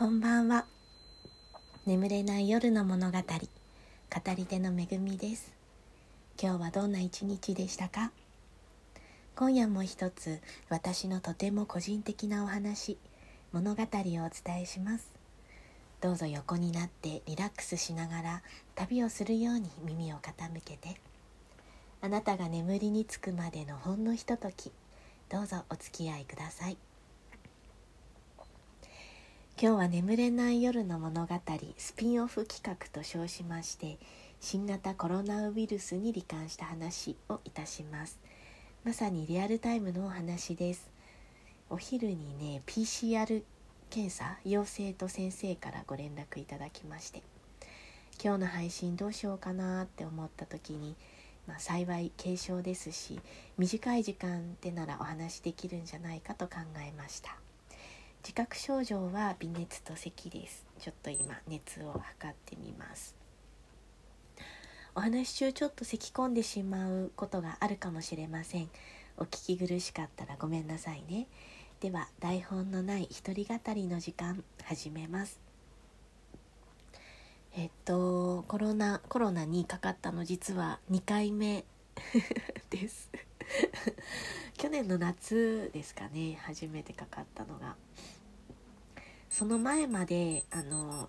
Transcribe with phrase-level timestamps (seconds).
[0.00, 0.64] こんばんは。
[1.84, 3.18] 眠れない夜の物語。
[3.18, 3.24] 語
[4.34, 5.52] り手のめぐみです。
[6.42, 8.10] 今日はどんな一日でしたか？
[9.36, 10.40] 今夜も一つ
[10.70, 12.96] 私のとても個人的なお話
[13.52, 15.10] 物語をお伝えします。
[16.00, 18.42] どうぞ横になってリラックスしながら
[18.76, 20.98] 旅をするように耳を傾けて。
[22.00, 24.72] あなたが眠りにつくまでのほんのひととき
[25.28, 26.78] どうぞお付き合いください。
[29.62, 31.34] 今日は眠れない夜の物語
[31.76, 33.98] スピンオフ企画と称しまして
[34.40, 38.18] 新型コロナウイルスに罹患した話をいたします。
[38.84, 40.88] まさにリアルタイムのお話です。
[41.68, 43.42] お昼にね PCR
[43.90, 47.22] 検査陽性と先生からご連絡いただきまして
[48.24, 50.96] 今日の配信どうしようかなって思った時に、
[51.46, 53.20] まあ、幸い軽症ですし
[53.58, 57.49] 短い時間でならお話できるんじゃないかと考えました。
[58.22, 60.66] 自覚症状は微熱と咳です。
[60.78, 63.16] ちょっと今熱を測ってみます。
[64.94, 68.68] お話し中ちょっと咳き込んでしまうことがあるかもしれません。
[69.16, 71.28] お聞き苦しかったらごめんなさいね。
[71.80, 75.40] では台本のない一人語りの時間始めます。
[77.56, 81.64] えっとコロナコロナにかかったの実は2回目
[82.68, 83.10] です。
[84.56, 87.76] 去年の夏ですかね初めてかかったのが
[89.28, 91.08] その前まであの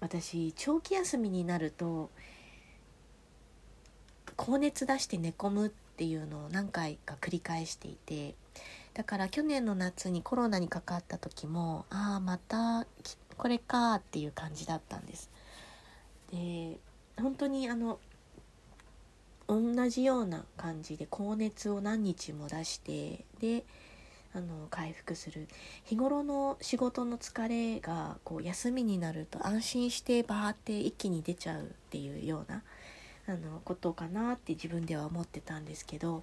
[0.00, 2.10] 私長期休みになると
[4.36, 8.34] 高熱出して寝込むっていうのを何回か繰り返していて
[8.94, 12.86] だから去年の夏にコロナにかかった時もああまた
[13.36, 15.30] これかっていう感じだったんです。
[16.32, 16.78] で
[17.16, 17.98] 本当にあの
[19.48, 23.64] 同じような感じで高熱を何日も出してで
[24.34, 25.48] あの回復する。
[25.84, 32.62] 日頃の仕事の疲れがこう休みになると安心してバーって一気に出ちゃうっていうような
[33.26, 36.22] あのことかなって自分では思ってたんですけど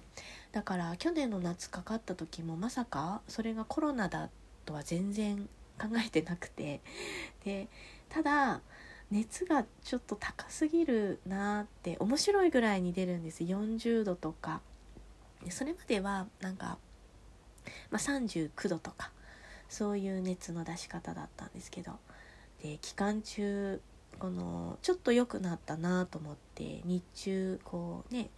[0.52, 4.28] だから去年の夏かかった時もまさかそれがコロナだ
[4.64, 5.48] とは全然
[5.80, 6.80] 考えてなくて
[7.44, 7.68] で
[8.08, 8.60] ただ
[9.10, 13.44] 熱がちょっと高すぎるなって面白いぐらいに出るんです。
[13.44, 14.60] 40度とか。
[15.50, 16.78] それまではなんか、
[17.90, 19.10] まあ、39度とか。
[19.68, 21.92] そういう熱の出し方だったんですけど。
[22.62, 23.80] で期間中
[24.18, 28.30] このちょっと良くなったなと思って日中こうね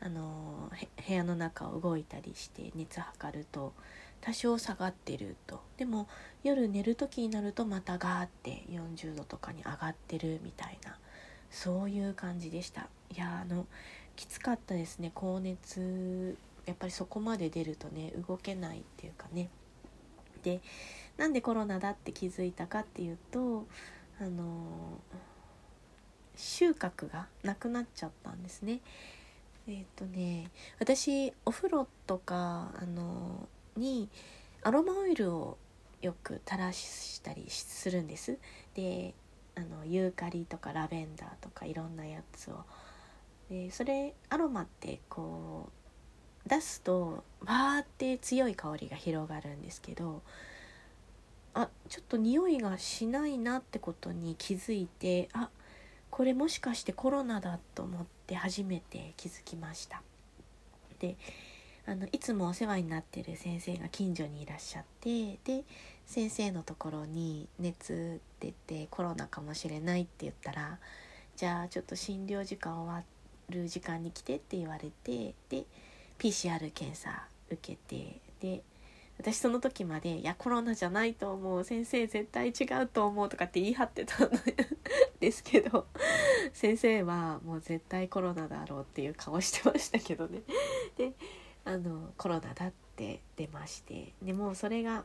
[0.00, 0.70] あの
[1.06, 3.72] 部屋の中を動いたりして熱測ると
[4.20, 5.60] 多少下がってると。
[5.76, 6.08] でも
[6.42, 10.98] 夜寝る時になるとまたガーって40度とかに上がってるみたいな。
[11.50, 12.88] そういう感じでした。
[13.14, 13.66] いやあの
[14.16, 15.10] きつかったですね。
[15.14, 19.48] 高熱やっぱりそこまで出るとね動けないっていうかね。
[20.42, 20.60] で
[21.16, 23.66] なんでコロナだって気づいたかっていうと
[24.20, 25.00] あの
[26.36, 28.80] 収穫がなくなっちゃったんですね。
[29.68, 34.08] えっ、ー、とね私お風呂とかあのに
[34.62, 35.58] アロマオイルを
[36.02, 38.38] よく垂らしたりするんです。
[38.74, 39.14] で
[39.54, 42.64] あのユーカリとかラベンダーとかいろんなやつを。
[43.48, 45.70] でそれアロマってこ
[46.46, 50.22] う出すとバーって強い香りが広がるんですけど
[51.54, 55.48] あちょっと匂いがしないなってことに気づいてあ
[56.10, 60.02] これもしかしてコロナだと思って初めて気づきました。
[60.98, 61.16] で
[61.88, 65.64] あのいつもお世話になってる先生が近所にいらっしゃってで
[66.04, 70.78] 先生のところに熱出てコロナかもしれないって言ったら
[71.36, 73.04] じゃあちょっと診療時間終わ
[73.50, 75.64] る時間に来てって言われてで
[76.18, 78.62] PCR 検査受けてで
[79.18, 84.30] 私その時まで「いやコロナじゃないと思う先生絶対違うと思う」とかって言い張ってたん
[85.20, 85.86] ですけど
[86.52, 90.40] 先生はもう絶対コロナだろうっていう顔してましたけどね。
[90.96, 91.12] で
[91.66, 95.04] あのコロナだって出ましてでもうそれが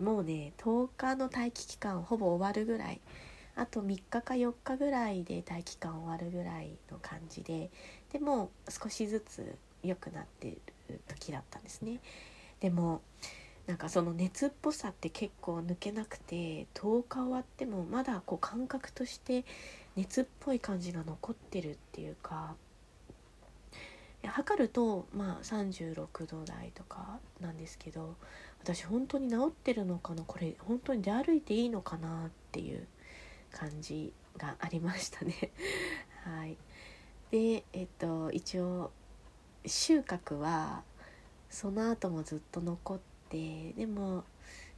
[0.00, 3.00] もうね10日の待機期間ほぼ終わるぐらい
[3.54, 7.70] あと3日か4日ぐらいで待機期間終わるぐらいの感じで
[8.12, 9.54] でも少しずつ
[9.84, 10.58] 良くなって
[10.88, 12.00] る時だったんですね。
[12.58, 13.00] でも
[13.68, 19.44] なんかその熱っぽさって結構抜けなくて10日終わってもまだこう感覚として
[19.94, 22.54] 熱っぽい感じが残ってるっていうか
[24.24, 28.16] 測るとまあ36度台とかなんですけど
[28.60, 32.86] 私本当に治ってるのかなこれ本当に出歩いていいのかなっていう
[33.52, 35.34] 感じがありましたね。
[36.24, 36.56] はい。
[37.30, 38.90] でえっと一応
[39.64, 40.82] 収穫は
[41.50, 42.98] その後もずっと残っ
[43.28, 44.24] てでも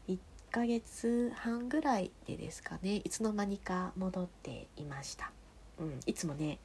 [0.08, 0.18] 1
[0.50, 5.30] ヶ月半ぐらいでですかねいつの間にか戻っていました、
[5.78, 6.58] うん、いつもね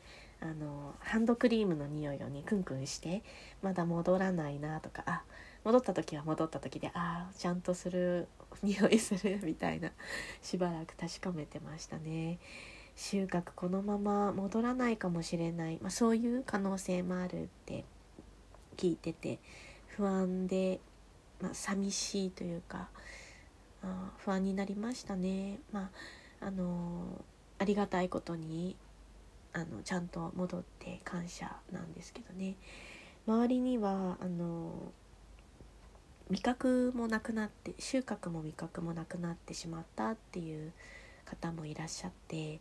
[0.43, 3.23] あのハンドクリームの匂いをねクンクンして
[3.61, 5.23] まだ戻らないなとかあ
[5.63, 8.27] 戻った時は戻った時でああちゃんとする
[8.61, 9.91] 匂いする みたいな
[10.41, 12.39] しばらく確かめてましたね
[12.97, 17.85] 収穫このまま戻らないかもしれない、まあ、そういう可能性もあるって
[18.75, 19.39] 聞いてて
[19.87, 20.81] 不安で、
[21.39, 22.89] まあ、寂しいというか
[23.81, 25.59] あ不安になりましたね。
[25.71, 25.89] ま
[26.41, 27.23] ああの
[27.59, 28.75] ありがたいことに
[29.53, 32.55] あのちゃんと戻って感謝なんですけどね。
[33.27, 34.91] 周りにはあの
[36.29, 40.71] 味覚もなくなって収穫も味覚もなくなってしまったっていう
[41.25, 42.59] 方もいらっしゃって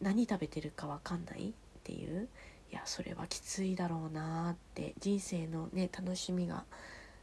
[0.00, 1.52] 何食べてるか分かんないっ
[1.82, 2.28] ていう
[2.70, 6.64] いやそれはきついだろうなって人生のね楽しみが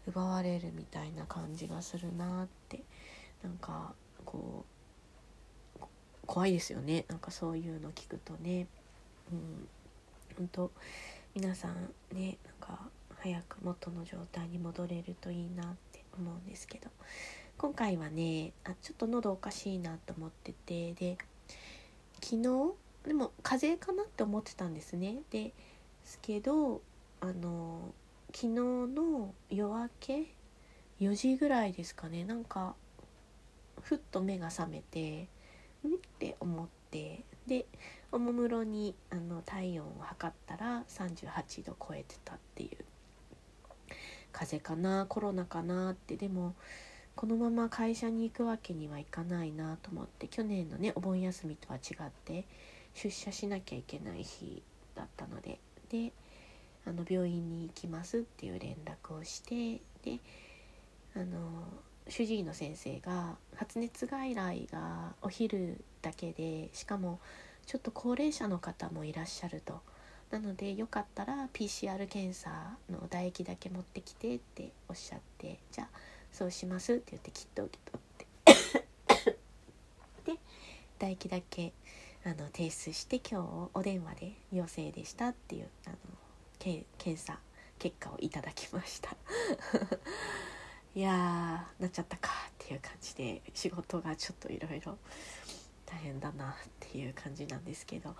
[0.08, 2.82] 奪われるみたいな感じがするなって
[3.44, 3.94] なんか
[4.26, 4.78] こう
[6.26, 7.06] 怖いですよね。
[7.08, 8.68] なんかそういうの聞くとね。
[9.32, 9.68] うん。
[10.38, 10.72] 本当
[11.34, 12.80] 皆さんねなんか
[13.18, 16.90] 早く元の状態に戻れるといいなって思うんですけど。
[17.58, 21.18] 今回はねあちょっと喉おかしいなと思っててで
[22.22, 25.18] 昨日でも風邪かなって思ってたんですね。
[25.32, 25.54] で
[26.04, 26.84] すけど
[27.20, 27.96] あの
[28.28, 30.26] 昨日の夜明け
[31.00, 32.26] 4時ぐらいですかね。
[32.26, 32.76] なんか
[33.82, 35.22] ふっと目が覚めて
[35.84, 35.96] ん？
[35.96, 37.24] って思って。
[37.48, 37.66] で
[38.12, 42.86] おもむろにあの体温を測ったら38度超えてたっていう。
[44.34, 46.16] 風邪かなコロナかなって。
[46.16, 46.54] でも
[47.16, 50.28] このまま会社に行くわけにはいかないなと思って。
[50.28, 52.46] 去年のねお盆休みとは違って
[52.94, 54.62] 出社しなきゃいけない日
[54.96, 55.60] だったので。
[55.90, 56.12] で
[56.86, 59.82] あの病院に行きますっていう連絡をして。
[60.04, 60.20] で
[61.16, 61.64] あの
[62.10, 67.20] 主治医の先生が発熱外来がお昼だけでしかも
[67.66, 69.82] ちょっと高齢者の方もいらっしゃると。
[70.30, 72.50] なのでよかったら PCR 検査
[72.90, 75.88] の唾液だけ持ってきてっておっしゃってじゃあ
[76.34, 79.24] そうしますって言ってきっと受け取っ
[80.26, 80.34] て。
[80.34, 80.40] で
[81.00, 81.72] 唾液だけ
[82.26, 85.96] あの提出して今日お電話で陽性でしたっていうあの
[86.60, 87.40] 検査
[87.80, 89.16] 結果をいただきました。
[90.96, 94.98] いやーなっちゃったかっていう感じで仕事がちょっといろいろ
[95.86, 98.16] 大変だなっていう感じなんですけど、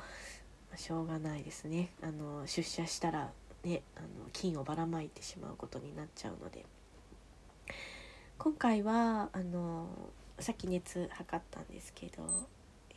[0.76, 1.90] しょうがないですね。
[2.02, 3.32] あの出社したら
[3.64, 6.66] ねあの菌をばらまいてしまうことになっちゃうので。
[8.38, 9.88] 今回はあの
[10.38, 12.24] さっき熱測ったんですけど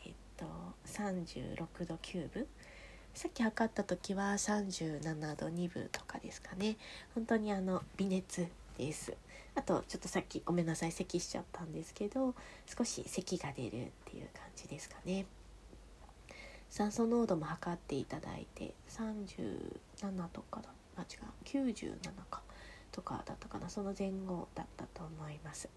[0.05, 0.45] えっと
[0.85, 2.45] 36度9分
[3.15, 6.77] さっき測った時は37度2分とかですかね。
[7.15, 8.47] 本当にあの微熱
[8.77, 9.13] です。
[9.55, 12.33] あとちょっとさっきごめんなさい咳しちゃったんですけど
[12.65, 13.71] 少し咳が出るっ
[14.05, 15.25] ていう感じですかね。
[16.69, 21.97] 酸素濃度も測っていただいて37とかだあ違う97
[22.29, 22.41] か
[22.93, 23.69] とかだったかな？
[23.69, 25.69] その前後だったと思います。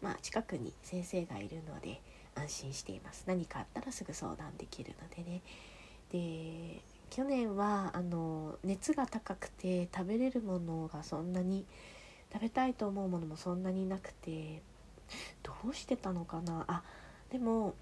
[0.00, 2.00] まあ近くに先生がいるので
[2.34, 3.24] 安心しています。
[3.26, 5.42] 何かあったらすぐ相談できるのでね。
[6.10, 6.80] で
[7.10, 11.66] 去年はあの熱が高くて食べれるものがそんなに
[12.32, 14.62] 食べたいと思うものもそんなになくて
[15.42, 16.64] どうしてたのかな？
[16.68, 16.82] あ
[17.30, 17.74] でも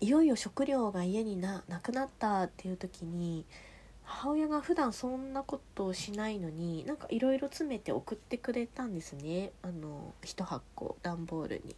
[0.00, 3.44] いよいよ食料が家にななくなったっていう時に
[4.02, 9.52] 母親が普段そんなことをしないのになんかいろいろ詰めて送ってくれたんですね。
[9.62, 11.76] あの1箱段ボールに。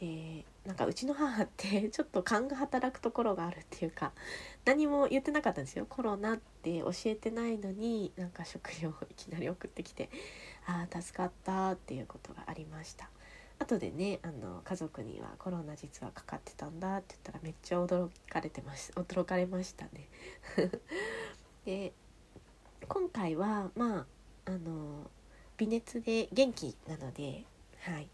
[0.00, 4.12] でなんかうちの母ってちょっと勘が働くところがあるっていうか
[4.66, 5.86] 何も言ってなかったんですよ。
[5.88, 10.10] コロナって教えてないのになんか食料をいきなり送ってきて。
[10.66, 13.08] ああ助かったっていうことがありました。
[13.58, 20.08] 後でねあの家族にはコロナ実はかかってたんだって言ったらめっちゃ驚かれてます驚かれましたね。
[21.64, 21.92] で
[22.88, 24.06] 今回はまあ
[24.44, 25.10] あの
[25.56, 27.44] 微熱で元気なので
[27.80, 28.08] はい、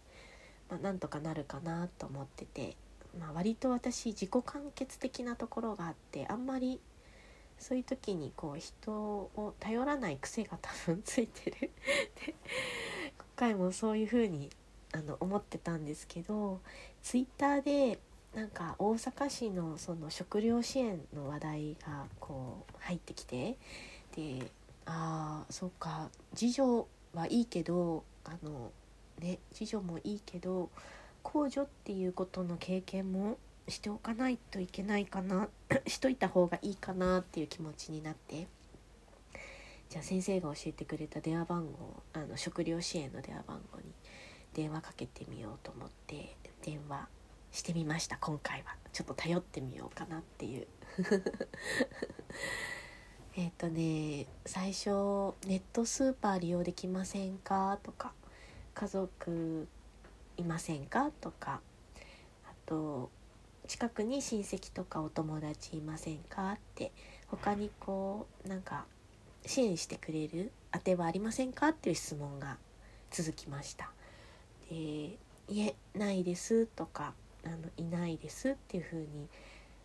[0.71, 2.77] まあ、なんとかなるかなと思ってて、
[3.19, 6.81] まあ、割と私自己完結的なところがあってあんまり
[7.63, 11.71] そういう時にこう人を頼らない癖が多分ついてる。
[12.27, 12.35] で
[13.17, 14.51] 今回もそういう風に
[14.93, 16.61] あに思ってたんですけど
[17.03, 17.99] ツイッターで
[18.35, 23.57] なんか大阪市のその食料支援の話題がこう入ってきて
[24.15, 24.51] で
[24.85, 28.73] ああそうか次女はいいけどあの
[29.19, 30.71] ね次女もいいけど
[31.23, 33.39] 公助っていうことの経験も
[33.69, 35.49] しておかないといけないかな
[35.87, 38.47] しといた方がいいかなっていう気持ちになって。
[39.89, 43.85] じゃあ先生が教えてくれた電話番号あの食料支援の電話番号に
[44.55, 47.09] 電話かけてみようと思って電話
[47.51, 48.75] してみました今回は。
[48.95, 50.67] ちょっと頼ってみようかなっていう。
[53.37, 54.89] えっとね最初
[55.47, 58.13] ネットスーパー利用できませんかとか
[58.75, 59.69] 家族
[60.37, 61.61] いませんかとか
[62.45, 63.11] あと
[63.69, 66.53] 近くに親戚とかお友達いませんか？
[66.53, 66.93] って
[67.29, 68.85] 他にこうなんか
[69.47, 71.69] 支援してくれる当てはありませんか？
[71.69, 72.59] っていう質問が
[73.11, 73.91] 続きました。
[74.69, 74.77] で
[75.49, 77.15] いえないですとか
[77.45, 79.07] あのいないですっていうふうに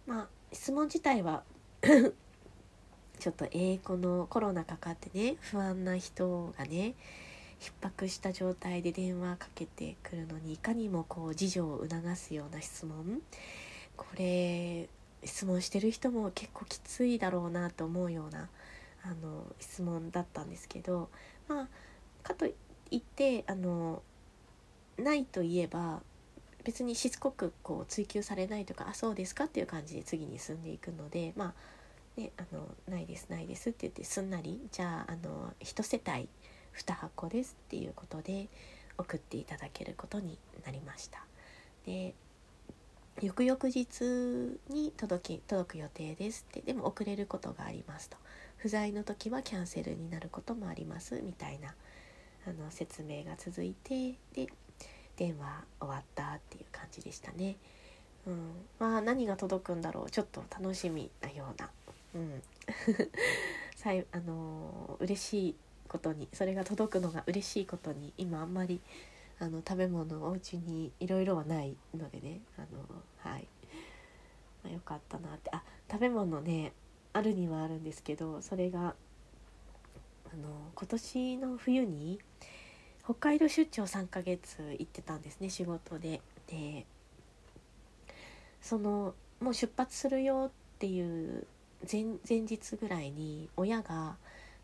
[0.06, 1.44] まあ質問自体は
[3.20, 6.94] ちょっと英語のコロナかかってね不安な人がね
[7.60, 13.22] 逼迫した状態で電話かけてくるのにいかにもこう自助を促すような質問。
[13.98, 14.88] これ
[15.24, 18.48] 質問してる人も結構きついだろうなと思うような
[19.04, 21.10] あの質問だったんですけど
[21.48, 21.68] まあ
[22.24, 22.54] かとい
[22.98, 24.02] ってあの
[24.98, 26.02] ないといえば
[26.64, 31.54] 別にしつこくこう追求されないとか「あそうですか」っていう感じで次に進んでいくのでま
[32.18, 36.28] あねあの「ないですないです」って言ってすんなりじゃああの1世帯
[36.76, 38.50] 2箱ですっていうことで
[38.98, 41.26] 送っていただけることになりました。
[41.86, 42.14] で
[43.22, 46.62] 翌々日に届き届く予定ですって。
[46.62, 48.18] でも遅れることがありますと。
[48.58, 51.76] 不在の時はキャンセルになることもありますみたいな
[52.48, 54.48] あの説明が続いてで
[55.16, 57.58] 電話終わったっていう感じでしたね。
[58.26, 60.12] うん、まあ何が届くんだろう。
[60.12, 61.70] ちょっと楽しみなような、
[62.16, 62.44] うん、
[63.76, 65.56] さいあの、嬉しい
[65.88, 68.82] ことにそれが届くのが嬉しいことに今あんまり
[69.40, 73.48] あの食べ物お家にいろいろはないのでねあのはい、
[74.64, 75.50] まあ、よかったなって。
[75.52, 76.74] あ食べ物ね
[77.14, 82.20] あるにはあるんですけどそれがあの今年の冬に
[83.04, 86.22] 北海道出張3ヶ月行ってたんですね仕事で。
[86.48, 86.86] で
[88.62, 91.48] そのもう出発するよっていう
[91.90, 94.18] 前前日ぐらいに親が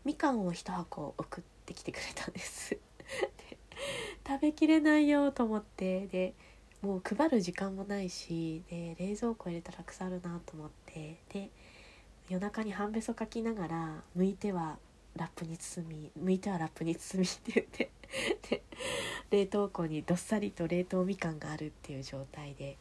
[0.04, 2.76] みかんを1箱送ってきてくれたんです。
[4.26, 6.34] 食べきれないよと思ってで
[6.82, 11.50] もう配る時間もないしで冷蔵庫入れたら腐るなと思ってで
[12.28, 14.78] 夜中に半べそかきながら剥いては
[15.16, 17.90] ラップに包み剥いてはラップに包みって言って
[18.50, 18.62] で
[19.30, 22.76] 冷凍庫にどっさりと冷凍みかんがあるっていう状態で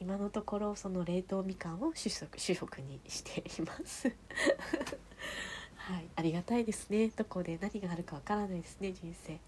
[0.00, 4.12] 今のところその冷凍みかんを主食主食にしています。
[5.76, 7.08] はいありがたいですね。
[7.08, 9.40] どこで何があるかわからないですね人生。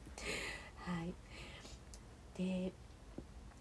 [0.91, 1.15] はい。
[2.37, 2.73] で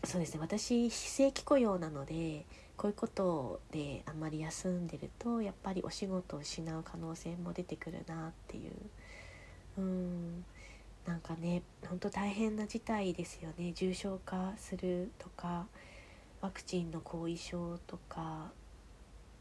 [0.03, 0.39] そうですね。
[0.39, 2.45] 私非正規雇用なので
[2.77, 8.73] こういうことであんまり休んでるとやっぱりお仕事を失う可能性も出てくるなっていう。
[9.77, 10.45] うん。
[11.05, 13.73] なんかねほんと大変な事態ですよね。
[13.73, 15.67] 重症化するとか
[16.41, 18.51] ワクチンの後遺症とか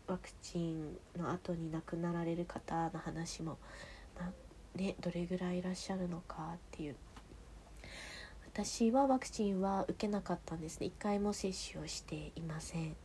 [0.08, 3.58] ワクチンの後に亡くなられる方の話も、
[4.18, 6.96] まあ、ね、どれぐらいいらっしゃるのかっていう。
[8.58, 10.88] 私はワクチンは受けなかったんですね。
[10.88, 12.96] 1回も接種をしていません、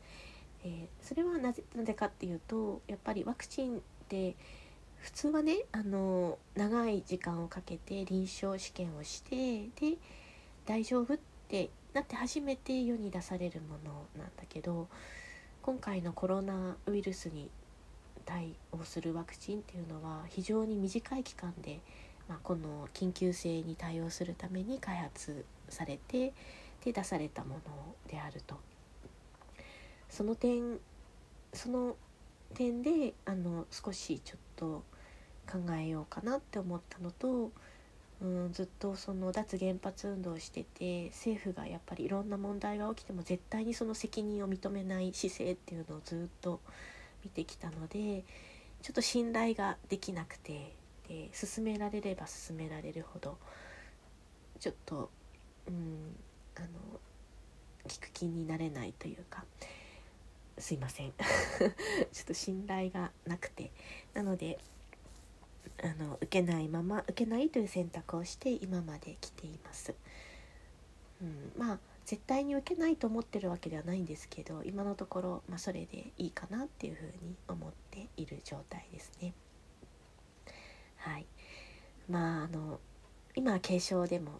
[0.65, 3.79] えー、それはなぜなぜかっていうとやっぱりワクチンっ
[4.09, 4.35] て
[4.97, 9.97] 普通はねあの長い時間をかけて臨床試験をしてで
[10.65, 11.17] 大丈夫っ
[11.47, 14.87] てなって初めて世に出されるものなんだけど
[15.61, 17.51] 今回のコロナウイルスに
[18.25, 21.79] 対応するワクチンっていうのは非常に短い期間で
[22.27, 26.33] まあ、この緊急性に対応するために開発されて
[26.83, 27.61] で出されたもの
[28.09, 28.57] であると。
[30.09, 30.79] その点
[31.53, 31.95] その
[32.53, 34.83] 点であの少しちょっと
[35.51, 37.51] 考えようかなって思ったのと、
[38.21, 46.59] うん、ずっとその脱原発運動をしてて政府がやっぱりいろんな問題が起きても絶対にその責任を認めない姿勢っていうのをずっと
[47.23, 48.23] 見てきたので
[48.81, 50.73] ちょっと信頼ができなくて
[51.07, 53.37] で進められれば進められるほど
[54.59, 55.09] ちょっと
[55.67, 56.15] うん
[56.55, 56.67] あの
[57.87, 59.43] 聞く気になれないというか
[60.57, 63.71] すいません ちょっと信頼がなくて
[64.13, 64.59] なので
[65.83, 69.93] あの受けないまま受けないという選択をして今まで来ています。
[71.21, 79.33] うん、まあ絶対に受けないと思ってるわけではないんですけど今のところ、まあ、それでいいかなっていうふうに思っている状態ですね。
[81.03, 81.25] はい。
[82.09, 82.79] まああの
[83.35, 84.39] 今軽症でも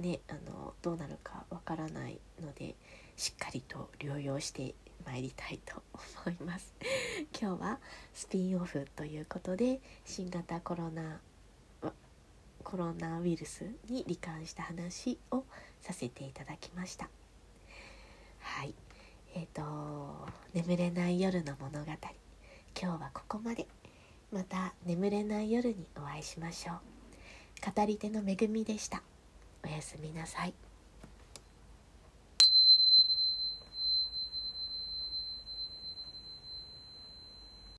[0.00, 2.74] ねあのどうなるかわからないので
[3.16, 4.74] しっかりと療養して
[5.06, 5.82] まいりたいと
[6.26, 6.74] 思います。
[7.40, 7.80] 今日は
[8.14, 11.20] スピンオフということで新型コロナ
[12.64, 15.44] コロナウイルスに罹患した話を
[15.80, 17.08] させていただきました。
[18.40, 18.74] はい。
[19.34, 21.92] えっ、ー、と「眠れない夜の物語」
[22.80, 23.66] 今日はここまで。
[24.32, 26.76] また眠れない夜にお会いしましょう。
[27.74, 29.02] 語り手の恵みでした。
[29.62, 30.54] おやすみなさい。